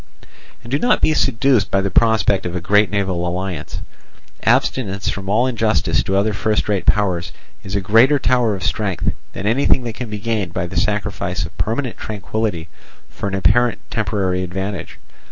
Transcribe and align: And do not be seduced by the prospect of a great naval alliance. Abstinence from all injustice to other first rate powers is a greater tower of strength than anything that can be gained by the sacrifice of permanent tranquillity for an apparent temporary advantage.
And 0.63 0.71
do 0.71 0.79
not 0.79 0.99
be 0.99 1.13
seduced 1.13 1.69
by 1.69 1.79
the 1.79 1.91
prospect 1.91 2.47
of 2.47 2.55
a 2.55 2.59
great 2.59 2.89
naval 2.89 3.27
alliance. 3.27 3.81
Abstinence 4.41 5.09
from 5.09 5.29
all 5.29 5.45
injustice 5.45 6.01
to 6.01 6.17
other 6.17 6.33
first 6.33 6.67
rate 6.67 6.87
powers 6.87 7.31
is 7.63 7.75
a 7.75 7.81
greater 7.81 8.17
tower 8.17 8.55
of 8.55 8.63
strength 8.63 9.13
than 9.33 9.45
anything 9.45 9.83
that 9.83 9.93
can 9.93 10.09
be 10.09 10.17
gained 10.17 10.55
by 10.55 10.65
the 10.65 10.75
sacrifice 10.75 11.45
of 11.45 11.55
permanent 11.59 11.97
tranquillity 11.97 12.67
for 13.11 13.27
an 13.29 13.35
apparent 13.35 13.77
temporary 13.91 14.41
advantage. 14.41 14.97